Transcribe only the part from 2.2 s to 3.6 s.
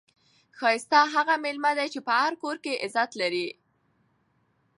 هر کور کښي عزت ولري.